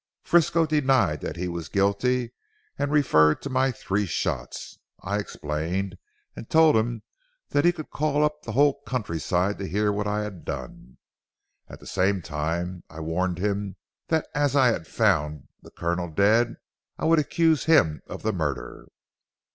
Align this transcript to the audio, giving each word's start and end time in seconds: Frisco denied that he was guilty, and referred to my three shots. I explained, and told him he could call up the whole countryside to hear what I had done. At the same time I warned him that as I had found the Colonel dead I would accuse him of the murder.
Frisco 0.23 0.65
denied 0.65 1.21
that 1.21 1.35
he 1.35 1.47
was 1.47 1.69
guilty, 1.69 2.33
and 2.75 2.91
referred 2.91 3.39
to 3.43 3.51
my 3.51 3.71
three 3.71 4.07
shots. 4.07 4.79
I 5.03 5.19
explained, 5.19 5.95
and 6.35 6.49
told 6.49 6.75
him 6.75 7.03
he 7.53 7.71
could 7.71 7.91
call 7.91 8.23
up 8.25 8.41
the 8.41 8.53
whole 8.53 8.81
countryside 8.87 9.59
to 9.59 9.67
hear 9.67 9.91
what 9.91 10.07
I 10.07 10.23
had 10.23 10.43
done. 10.43 10.97
At 11.69 11.79
the 11.79 11.85
same 11.85 12.23
time 12.23 12.83
I 12.89 12.99
warned 12.99 13.37
him 13.37 13.75
that 14.07 14.27
as 14.33 14.55
I 14.55 14.69
had 14.69 14.87
found 14.87 15.47
the 15.61 15.69
Colonel 15.69 16.09
dead 16.09 16.55
I 16.97 17.05
would 17.05 17.19
accuse 17.19 17.65
him 17.65 18.01
of 18.07 18.23
the 18.23 18.33
murder. 18.33 18.87